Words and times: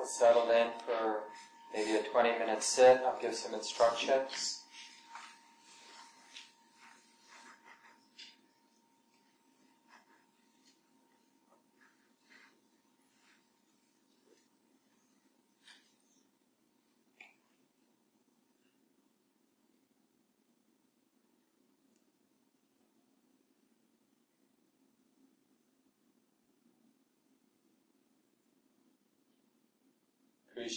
We'll 0.00 0.08
settle 0.08 0.50
in 0.50 0.68
for 0.86 1.24
maybe 1.74 1.94
a 1.98 2.02
20 2.02 2.38
minute 2.38 2.62
sit. 2.62 3.02
I'll 3.04 3.20
give 3.20 3.34
some 3.34 3.52
instructions. 3.52 4.62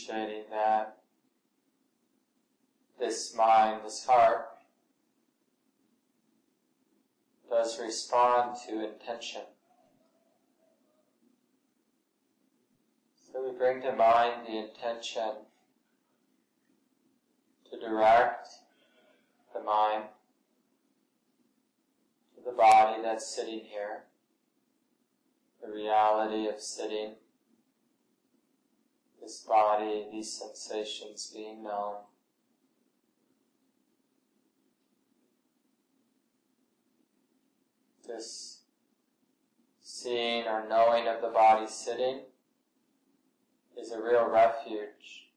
Appreciating 0.03 0.43
that 0.51 0.97
this 2.99 3.35
mind, 3.35 3.81
this 3.83 4.05
heart, 4.05 4.47
does 7.49 7.79
respond 7.79 8.57
to 8.67 8.87
intention. 8.87 9.41
So 13.31 13.43
we 13.49 13.57
bring 13.57 13.81
to 13.81 13.95
mind 13.95 14.47
the 14.47 14.57
intention 14.57 15.31
to 17.71 17.79
direct 17.79 18.47
the 19.53 19.61
mind 19.61 20.05
to 22.35 22.43
the 22.43 22.55
body 22.55 23.01
that's 23.01 23.35
sitting 23.35 23.61
here, 23.61 24.03
the 25.63 25.71
reality 25.71 26.47
of 26.47 26.59
sitting 26.59 27.13
this 29.23 29.45
body, 29.47 30.05
these 30.11 30.31
sensations 30.31 31.31
being 31.33 31.63
known. 31.63 31.95
This 38.05 38.63
seeing 39.81 40.45
or 40.45 40.67
knowing 40.67 41.07
of 41.07 41.21
the 41.21 41.29
body 41.29 41.67
sitting 41.67 42.19
is 43.81 43.91
a 43.91 44.01
real 44.01 44.29
refuge 44.29 45.29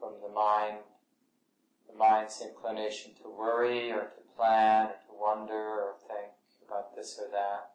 from 0.00 0.14
the 0.20 0.34
mind, 0.34 0.78
the 1.88 1.96
mind's 1.96 2.42
inclination 2.42 3.12
to 3.22 3.30
worry 3.30 3.92
or 3.92 4.00
to 4.00 4.36
plan 4.36 4.86
or 4.86 4.96
to 5.06 5.20
wonder 5.20 5.54
or 5.54 5.94
think 6.08 6.32
about 6.66 6.96
this 6.96 7.20
or 7.22 7.30
that. 7.30 7.73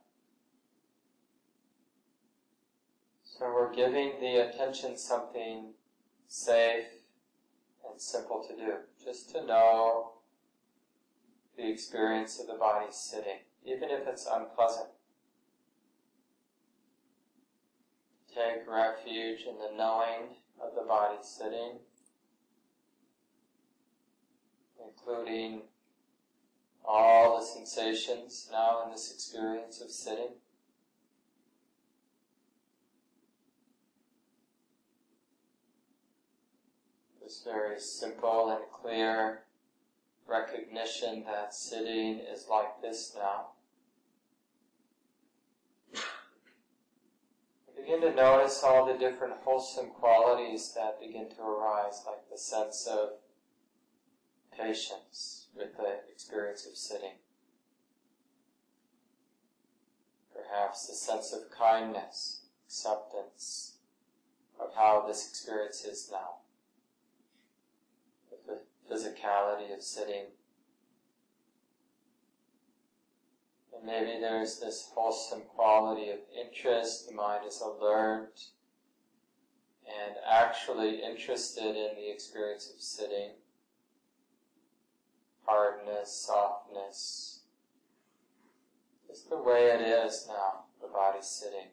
So 3.40 3.46
we're 3.54 3.74
giving 3.74 4.20
the 4.20 4.50
attention 4.50 4.98
something 4.98 5.72
safe 6.28 6.88
and 7.90 8.02
simple 8.02 8.46
to 8.46 8.54
do, 8.54 8.74
just 9.02 9.30
to 9.30 9.46
know 9.46 10.16
the 11.56 11.72
experience 11.72 12.38
of 12.42 12.48
the 12.48 12.56
body 12.56 12.88
sitting, 12.92 13.40
even 13.64 13.92
if 13.92 14.06
it's 14.08 14.28
unpleasant. 14.30 14.90
Take 18.28 18.68
refuge 18.68 19.46
in 19.50 19.58
the 19.58 19.78
knowing 19.78 20.36
of 20.62 20.76
the 20.76 20.86
body 20.86 21.20
sitting, 21.22 21.80
including 24.86 25.62
all 26.84 27.40
the 27.40 27.46
sensations 27.46 28.50
now 28.52 28.84
in 28.84 28.92
this 28.92 29.14
experience 29.14 29.80
of 29.80 29.92
sitting. 29.92 30.32
This 37.30 37.44
very 37.44 37.80
simple 37.80 38.50
and 38.50 38.72
clear 38.72 39.44
recognition 40.28 41.24
that 41.26 41.54
sitting 41.54 42.18
is 42.18 42.48
like 42.50 42.82
this 42.82 43.16
now. 43.16 43.50
Begin 47.78 48.02
to 48.02 48.16
notice 48.16 48.64
all 48.64 48.84
the 48.84 48.98
different 48.98 49.36
wholesome 49.44 49.92
qualities 49.92 50.74
that 50.76 51.00
begin 51.00 51.30
to 51.30 51.44
arise, 51.44 52.02
like 52.08 52.28
the 52.32 52.38
sense 52.38 52.88
of 52.88 53.10
patience 54.58 55.50
with 55.56 55.78
the 55.78 56.00
experience 56.12 56.66
of 56.66 56.76
sitting. 56.76 57.14
Perhaps 60.34 60.88
the 60.88 60.96
sense 60.96 61.32
of 61.32 61.52
kindness, 61.56 62.48
acceptance 62.66 63.74
of 64.60 64.74
how 64.76 65.06
this 65.08 65.30
experience 65.30 65.86
is 65.86 66.10
now 66.12 66.39
physicality 68.92 69.74
of 69.74 69.82
sitting. 69.82 70.26
And 73.74 73.86
maybe 73.86 74.20
there's 74.20 74.60
this 74.60 74.90
wholesome 74.94 75.42
quality 75.56 76.10
of 76.10 76.20
interest, 76.38 77.08
the 77.08 77.16
mind 77.16 77.46
is 77.48 77.62
alert 77.62 78.40
and 79.86 80.16
actually 80.30 81.02
interested 81.02 81.76
in 81.76 81.96
the 81.96 82.12
experience 82.12 82.72
of 82.74 82.82
sitting. 82.82 83.32
Hardness, 85.46 86.12
softness, 86.28 87.40
just 89.08 89.30
the 89.30 89.38
way 89.38 89.72
it 89.72 89.82
is 89.82 90.28
now, 90.28 90.66
the 90.80 90.88
body 90.88 91.20
sitting. 91.22 91.70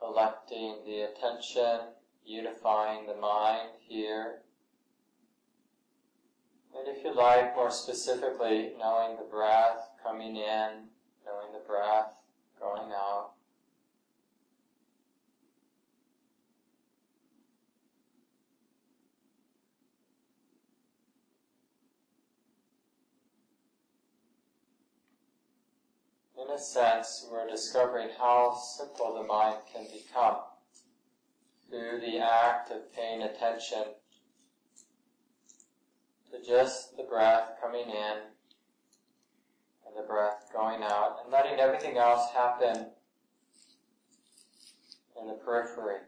Collecting 0.00 0.76
the 0.86 1.02
attention, 1.02 1.80
unifying 2.24 3.06
the 3.06 3.14
mind 3.14 3.70
here. 3.86 4.42
And 6.76 6.88
if 6.88 7.04
you 7.04 7.14
like, 7.14 7.54
more 7.56 7.70
specifically, 7.70 8.72
knowing 8.78 9.16
the 9.16 9.24
breath 9.30 9.90
coming 10.02 10.36
in, 10.36 10.88
knowing 11.26 11.52
the 11.52 11.66
breath 11.66 12.12
going 12.58 12.92
out. 12.92 13.32
In 26.50 26.56
a 26.56 26.58
sense, 26.58 27.28
we're 27.30 27.48
discovering 27.48 28.08
how 28.18 28.54
simple 28.54 29.14
the 29.14 29.22
mind 29.22 29.56
can 29.72 29.84
become 29.84 30.36
through 31.68 32.00
the 32.00 32.18
act 32.18 32.72
of 32.72 32.92
paying 32.92 33.22
attention 33.22 33.84
to 36.30 36.44
just 36.44 36.96
the 36.96 37.04
breath 37.04 37.52
coming 37.62 37.88
in 37.88 38.16
and 39.86 39.96
the 39.96 40.06
breath 40.08 40.50
going 40.52 40.82
out 40.82 41.18
and 41.22 41.32
letting 41.32 41.60
everything 41.60 41.98
else 41.98 42.30
happen 42.34 42.86
in 45.20 45.28
the 45.28 45.34
periphery. 45.34 45.98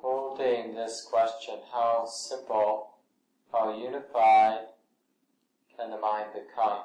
Holding 0.00 0.74
this 0.74 1.06
question, 1.10 1.56
how 1.72 2.06
simple, 2.06 2.94
how 3.52 3.76
unified 3.76 4.66
can 5.76 5.90
the 5.90 5.98
mind 5.98 6.26
become 6.32 6.82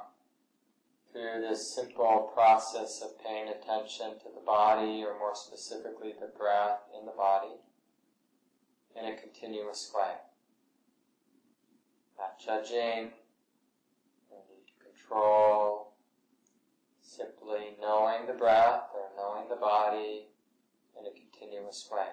through 1.12 1.42
this 1.42 1.74
simple 1.74 2.30
process 2.34 3.02
of 3.02 3.24
paying 3.24 3.48
attention 3.48 4.20
to 4.20 4.26
the 4.34 4.46
body, 4.46 5.04
or 5.04 5.18
more 5.18 5.34
specifically 5.34 6.14
the 6.20 6.28
breath 6.38 6.80
in 7.00 7.06
the 7.06 7.12
body, 7.14 7.56
in 8.96 9.06
a 9.06 9.16
continuous 9.16 9.92
way. 9.96 10.16
Not 12.18 12.38
judging, 12.38 13.12
no 14.30 14.38
need 14.50 14.68
to 14.68 14.84
control, 14.84 15.94
simply 17.02 17.78
knowing 17.80 18.28
the 18.28 18.34
breath 18.34 18.90
or 18.94 19.10
knowing 19.16 19.48
the 19.48 19.56
body 19.56 20.28
in 21.00 21.06
a 21.06 21.12
continuous 21.12 21.88
way. 21.90 22.08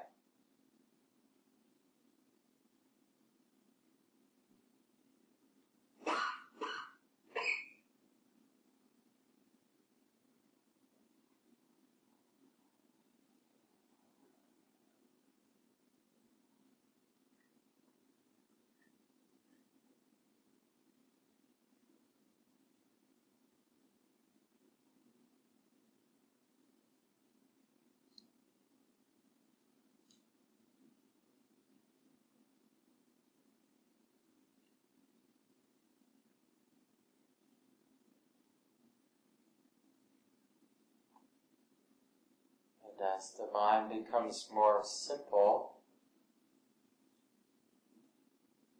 And 42.99 43.07
uh, 43.07 43.17
as 43.17 43.33
the 43.33 43.49
mind 43.53 43.91
becomes 43.91 44.49
more 44.53 44.81
simple, 44.85 45.73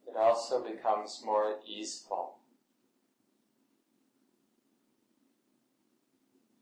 it 0.07 0.17
also 0.17 0.63
becomes 0.63 1.23
more 1.25 1.59
easeful. 1.67 2.37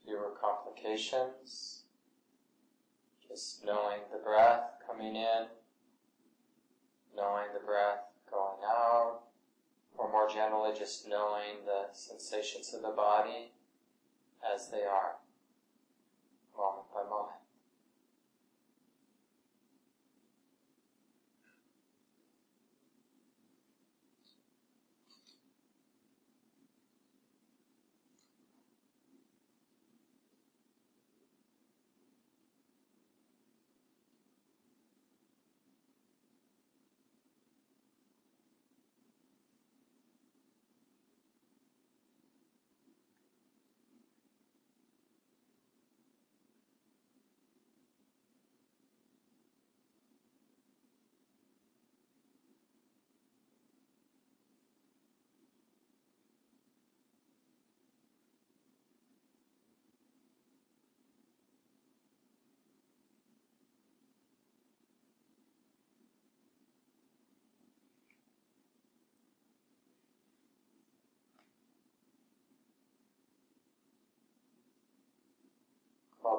Fewer 0.04 0.32
complications, 0.40 1.82
just 3.28 3.64
knowing 3.64 4.00
the 4.12 4.18
breath 4.18 4.62
coming 4.86 5.16
in, 5.16 5.46
knowing 7.14 7.46
the 7.52 7.64
breath 7.64 8.04
going 8.30 8.58
out, 8.64 9.20
or 9.96 10.10
more 10.10 10.28
generally 10.28 10.76
just 10.76 11.08
knowing 11.08 11.64
the 11.66 11.86
sensations 11.92 12.72
of 12.74 12.82
the 12.82 12.88
body 12.88 13.52
as 14.54 14.70
they 14.70 14.82
are, 14.82 15.16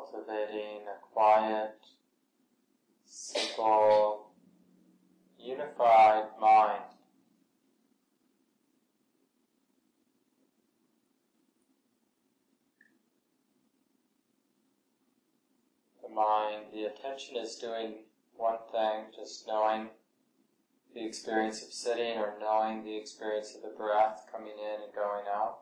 cultivating 0.02 0.82
a 0.88 1.00
quiet, 1.14 1.76
simple, 3.06 4.32
unified 5.38 6.26
mind. 6.40 6.84
The 16.02 16.10
mind, 16.10 16.66
the 16.74 16.86
attention 16.86 17.38
is 17.38 17.56
doing 17.56 17.96
one 18.36 18.58
thing, 18.72 19.06
just 19.16 19.48
knowing 19.48 19.90
the 20.94 21.06
experience 21.06 21.64
of 21.64 21.72
sitting 21.72 22.18
or 22.18 22.34
knowing 22.40 22.84
the 22.84 22.98
experience 22.98 23.56
of 23.56 23.62
the 23.62 23.78
breath 23.78 24.26
coming 24.32 24.54
in 24.58 24.84
and 24.84 24.94
going 24.94 25.26
out. 25.34 25.60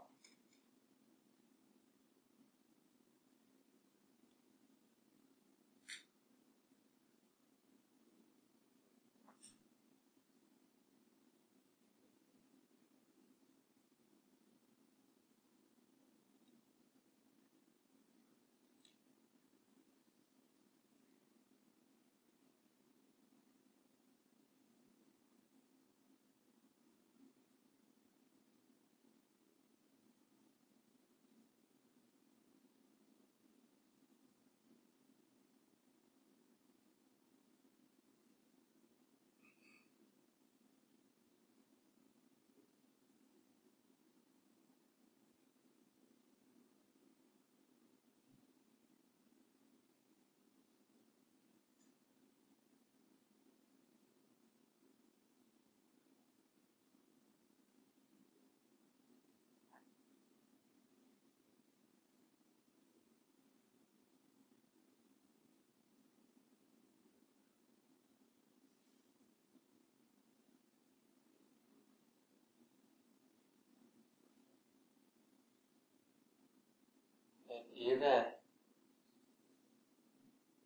And 77.52 77.66
even 77.80 78.24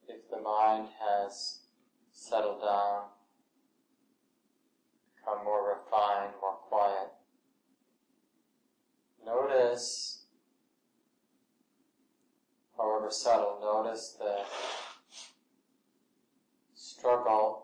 if 0.08 0.30
the 0.32 0.42
mind 0.42 0.88
has 1.00 1.60
settled 2.12 2.62
down, 2.62 3.04
become 5.16 5.46
more 5.46 5.78
refined, 5.78 6.34
more 6.42 6.54
quiet, 6.54 7.10
notice, 9.24 10.24
however 12.76 13.12
subtle, 13.12 13.60
notice 13.62 14.18
the 14.18 14.40
struggle 16.74 17.63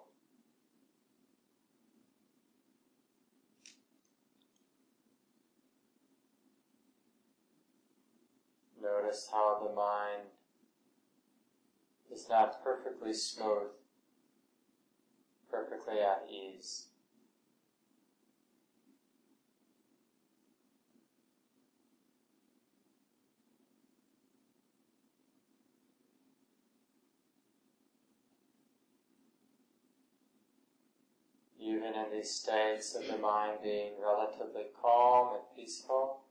Notice 9.02 9.30
how 9.32 9.60
the 9.64 9.74
mind 9.74 10.24
is 12.12 12.28
not 12.30 12.64
perfectly 12.64 13.14
smooth, 13.14 13.72
perfectly 15.50 16.00
at 16.00 16.28
ease. 16.30 16.88
Even 31.60 31.94
in 31.94 32.12
these 32.12 32.32
states 32.32 32.96
of 32.96 33.08
the 33.08 33.18
mind 33.18 33.60
being 33.64 33.94
relatively 34.02 34.66
calm 34.82 35.36
and 35.36 35.44
peaceful, 35.56 36.22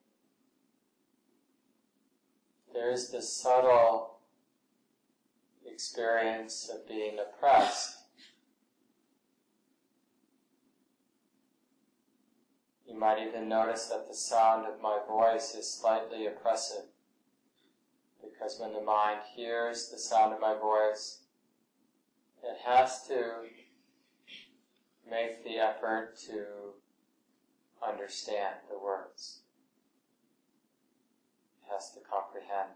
there 2.78 2.92
is 2.92 3.10
this 3.10 3.32
subtle 3.32 4.20
experience 5.66 6.70
of 6.72 6.86
being 6.86 7.16
oppressed. 7.18 7.96
You 12.86 12.96
might 12.96 13.18
even 13.18 13.48
notice 13.48 13.86
that 13.86 14.06
the 14.06 14.14
sound 14.14 14.64
of 14.66 14.80
my 14.80 15.00
voice 15.08 15.56
is 15.56 15.68
slightly 15.68 16.26
oppressive. 16.26 16.84
Because 18.22 18.60
when 18.60 18.72
the 18.72 18.80
mind 18.80 19.20
hears 19.34 19.88
the 19.88 19.98
sound 19.98 20.32
of 20.32 20.40
my 20.40 20.54
voice, 20.54 21.22
it 22.44 22.58
has 22.64 23.08
to 23.08 23.42
make 25.10 25.42
the 25.42 25.56
effort 25.58 26.16
to 26.28 26.44
understand 27.84 28.54
the 28.70 28.78
words 28.78 29.40
has 31.72 31.90
to 31.90 32.00
comprehend. 32.00 32.70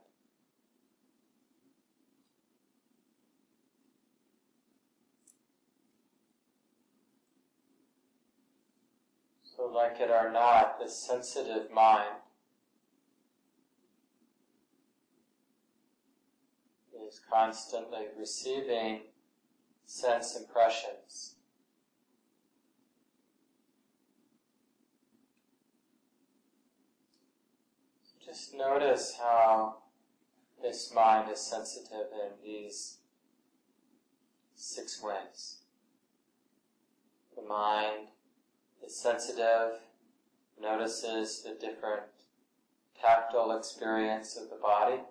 So, 9.56 9.66
like 9.66 10.00
it 10.00 10.10
or 10.10 10.32
not, 10.32 10.78
the 10.78 10.88
sensitive 10.88 11.70
mind 11.70 12.16
is 17.06 17.20
constantly 17.30 18.06
receiving 18.18 19.02
sense 19.86 20.36
impressions. 20.36 21.36
Just 28.32 28.54
notice 28.54 29.18
how 29.20 29.76
this 30.62 30.90
mind 30.94 31.30
is 31.30 31.38
sensitive 31.38 32.06
in 32.14 32.30
these 32.42 32.96
six 34.54 35.02
ways. 35.02 35.58
The 37.36 37.42
mind 37.42 38.08
is 38.82 38.96
sensitive, 38.96 39.80
notices 40.58 41.42
the 41.42 41.50
different 41.60 42.04
tactile 42.98 43.54
experience 43.54 44.34
of 44.38 44.48
the 44.48 44.56
body. 44.56 45.02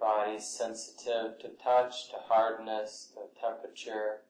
Body 0.00 0.40
sensitive 0.40 1.38
to 1.40 1.50
touch, 1.62 2.08
to 2.12 2.16
hardness, 2.16 3.12
to 3.12 3.38
temperature. 3.38 4.20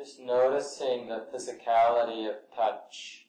Just 0.00 0.18
noticing 0.18 1.08
the 1.08 1.26
physicality 1.30 2.26
of 2.26 2.36
touch. 2.56 3.26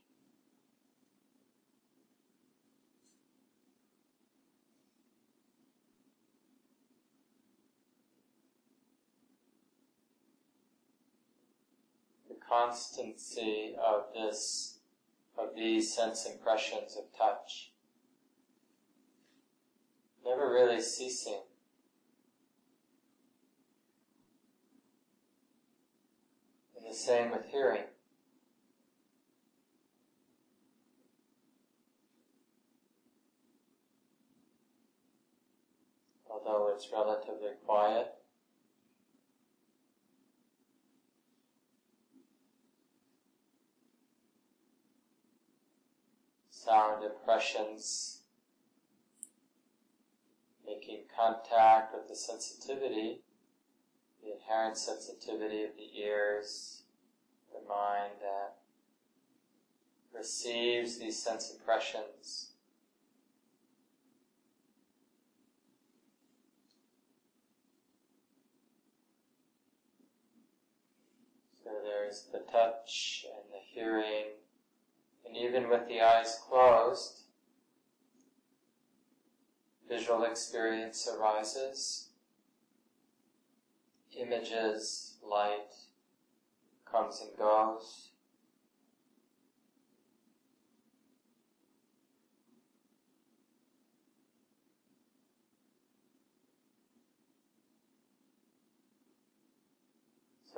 The 12.30 12.36
constancy 12.50 13.75
of 13.86 14.06
this, 14.13 14.80
of 15.38 15.50
these 15.54 15.94
sense 15.94 16.25
impressions 16.25 16.96
of 16.96 17.04
touch. 17.18 17.74
Never 20.24 20.54
really 20.54 20.80
ceasing. 20.80 21.42
The 26.91 26.98
same 26.98 27.31
with 27.31 27.45
hearing. 27.45 27.83
Although 36.29 36.74
it's 36.75 36.89
relatively 36.91 37.51
quiet, 37.65 38.13
sound 46.50 47.05
impressions, 47.05 48.24
making 50.65 51.03
contact 51.15 51.93
with 51.93 52.10
the 52.10 52.15
sensitivity, 52.15 53.21
the 54.21 54.33
inherent 54.33 54.77
sensitivity 54.77 55.63
of 55.63 55.71
the 55.77 56.01
ears, 56.01 56.79
the 57.51 57.67
mind 57.67 58.13
that 58.21 58.55
receives 60.22 61.00
these 61.00 61.18
sense 61.18 61.51
impressions. 61.51 62.51
So 71.63 71.72
there's 71.84 72.28
the 72.32 72.44
touch 72.51 73.25
and 73.34 73.51
the 73.51 73.58
hearing 73.74 74.25
and 75.25 75.36
even 75.36 75.70
with 75.72 75.88
the 75.88 76.01
eyes 76.01 76.38
closed, 76.48 77.22
visual 79.90 80.24
experience 80.24 81.10
arises. 81.12 82.10
Images, 84.16 85.16
light 85.28 85.74
comes 86.86 87.22
and 87.22 87.36
goes. 87.40 88.11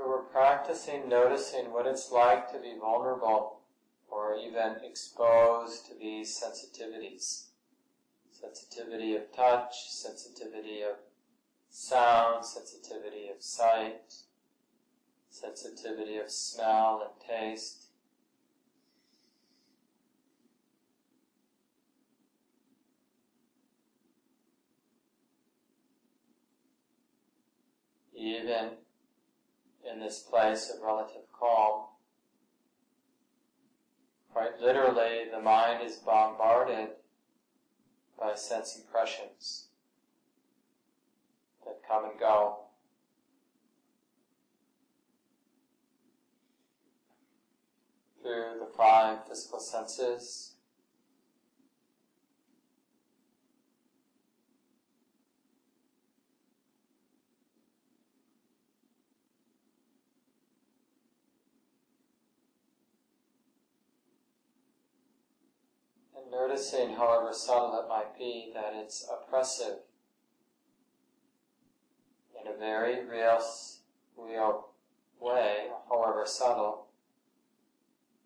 So 0.03 0.09
we're 0.09 0.23
practicing 0.23 1.07
noticing 1.07 1.71
what 1.71 1.85
it's 1.87 2.11
like 2.11 2.51
to 2.51 2.59
be 2.59 2.75
vulnerable 2.77 3.61
or 4.09 4.35
even 4.35 4.75
exposed 4.83 5.85
to 5.85 5.93
these 5.97 6.37
sensitivities. 6.43 7.45
Sensitivity 8.29 9.15
of 9.15 9.33
touch, 9.33 9.73
sensitivity 9.89 10.81
of 10.81 10.97
sound, 11.69 12.45
sensitivity 12.45 13.29
of 13.29 13.41
sight, 13.41 14.13
sensitivity 15.29 16.17
of 16.17 16.29
smell 16.29 17.09
and 17.09 17.29
taste. 17.29 17.85
Even 28.13 28.71
in 29.91 29.99
this 29.99 30.19
place 30.19 30.69
of 30.69 30.81
relative 30.81 31.23
calm, 31.37 31.85
Quite 34.33 34.59
literally, 34.59 35.25
the 35.31 35.39
mind 35.39 35.85
is 35.85 35.97
bombarded 35.97 36.89
by 38.19 38.33
sense 38.33 38.75
impressions 38.75 39.67
that 41.63 41.87
come 41.87 42.05
and 42.05 42.19
go. 42.19 42.57
Through 48.23 48.59
the 48.59 48.71
five 48.75 49.19
physical 49.27 49.59
senses, 49.59 50.52
noticing, 66.53 66.95
however 66.95 67.33
subtle 67.33 67.79
it 67.79 67.89
might 67.89 68.17
be, 68.17 68.51
that 68.53 68.73
it's 68.75 69.07
oppressive 69.11 69.79
in 72.39 72.51
a 72.51 72.57
very 72.57 73.05
real, 73.05 73.39
real 74.17 74.67
way, 75.19 75.67
however 75.89 76.23
subtle, 76.25 76.87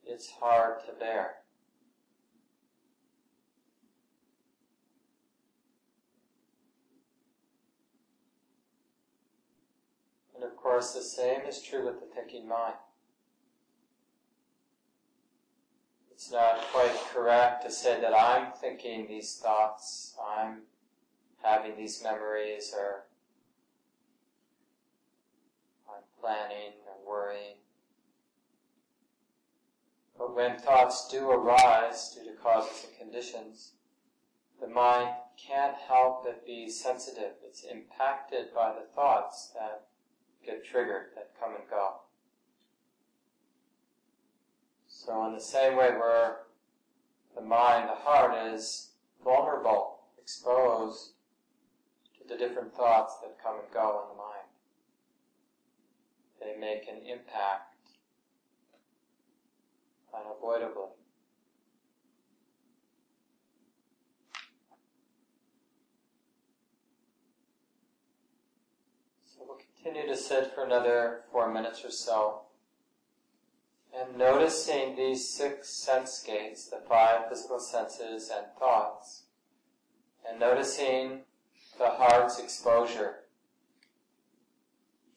it's 0.05 0.29
hard 0.41 0.79
to 0.85 0.91
bear. 0.93 1.35
And 10.35 10.43
of 10.43 10.55
course, 10.57 10.93
the 10.93 11.01
same 11.01 11.41
is 11.47 11.61
true 11.61 11.85
with 11.85 11.99
the 11.99 12.07
thinking 12.13 12.47
mind. 12.47 12.75
It's 16.17 16.31
not 16.31 16.57
quite 16.73 16.97
correct 17.13 17.63
to 17.63 17.71
say 17.71 18.01
that 18.01 18.11
I'm 18.11 18.51
thinking 18.51 19.05
these 19.07 19.35
thoughts, 19.35 20.15
I'm 20.19 20.63
having 21.43 21.77
these 21.77 22.01
memories, 22.01 22.73
or 22.75 23.03
I'm 25.87 26.01
planning 26.19 26.73
or 26.87 27.07
worrying. 27.07 27.57
But 30.17 30.35
when 30.35 30.57
thoughts 30.57 31.07
do 31.07 31.29
arise 31.29 32.15
due 32.15 32.31
to 32.31 32.35
causes 32.41 32.87
and 32.87 32.97
conditions, 32.97 33.73
the 34.59 34.67
mind 34.67 35.11
can't 35.37 35.75
help 35.87 36.23
but 36.23 36.47
be 36.47 36.67
sensitive. 36.67 37.33
It's 37.45 37.63
impacted 37.63 38.55
by 38.55 38.73
the 38.73 38.87
thoughts 38.95 39.51
that 39.53 39.83
get 40.43 40.65
triggered, 40.65 41.09
that 41.13 41.39
come 41.39 41.51
and 41.53 41.69
go. 41.69 42.06
So 45.07 45.25
in 45.25 45.33
the 45.33 45.39
same 45.39 45.77
way 45.77 45.91
where 45.91 46.39
the 47.33 47.39
mind, 47.39 47.87
the 47.87 47.95
heart 47.95 48.35
is 48.53 48.89
vulnerable, 49.23 49.99
exposed 50.21 51.11
to 52.17 52.27
the 52.27 52.37
different 52.37 52.75
thoughts 52.75 53.13
that 53.21 53.41
come 53.41 53.55
and 53.55 53.73
go 53.73 54.01
in 54.01 54.09
the 54.09 54.21
mind. 54.21 54.47
They 56.41 56.59
make 56.59 56.89
an 56.89 57.09
impact 57.09 57.77
unavoidably. 60.13 60.89
So 69.25 69.45
we'll 69.47 69.61
continue 69.73 70.05
to 70.05 70.17
sit 70.17 70.53
for 70.53 70.65
another 70.65 71.21
four 71.31 71.49
minutes 71.49 71.85
or 71.85 71.91
so 71.91 72.41
And 73.99 74.17
noticing 74.17 74.95
these 74.95 75.27
six 75.27 75.69
sense 75.69 76.21
gates, 76.21 76.67
the 76.67 76.81
five 76.87 77.29
physical 77.29 77.59
senses 77.59 78.29
and 78.35 78.45
thoughts, 78.59 79.23
and 80.29 80.39
noticing 80.39 81.21
the 81.79 81.89
heart's 81.89 82.39
exposure 82.39 83.15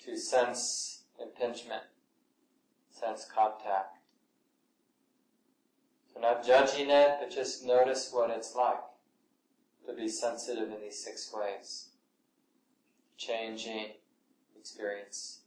to 0.05 0.17
sense 0.17 1.03
impingement, 1.21 1.83
sense 2.91 3.27
contact. 3.27 3.99
So 6.13 6.21
not 6.21 6.47
judging 6.47 6.89
it, 6.89 7.17
but 7.21 7.31
just 7.31 7.65
notice 7.67 8.11
what 8.13 8.31
it's 8.31 8.55
like 8.55 8.81
to 9.87 9.93
be 9.93 10.09
sensitive 10.09 10.71
in 10.71 10.81
these 10.81 11.05
six 11.05 11.31
ways. 11.35 11.91
Changing 13.19 13.89
experience. 14.59 15.41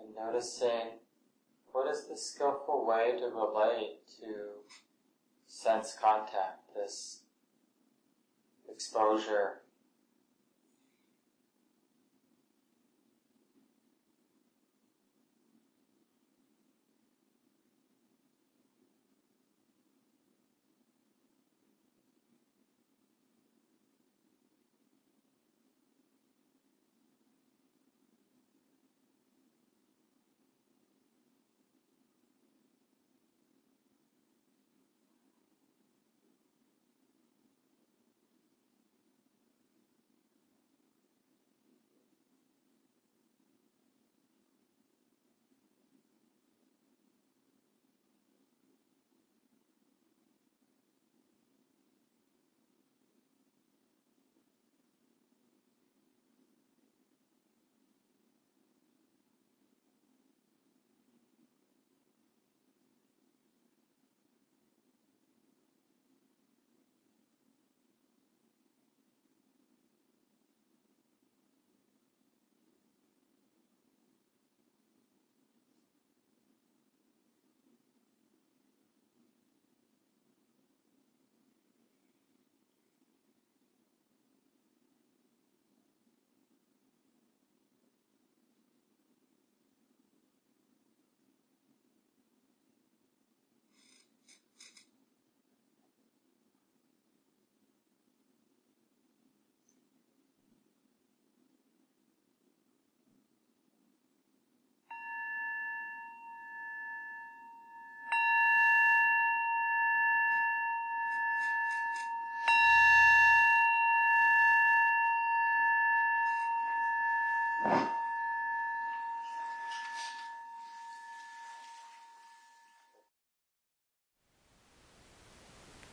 And 0.00 0.14
noticing 0.14 0.98
what 1.72 1.90
is 1.90 2.06
the 2.08 2.16
skillful 2.16 2.86
way 2.86 3.12
to 3.18 3.26
relate 3.26 3.98
to 4.20 4.34
sense 5.46 5.96
contact, 6.00 6.74
this 6.74 7.20
exposure 8.68 9.60